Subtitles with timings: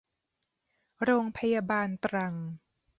[1.03, 2.33] โรงพยาบาลตรัง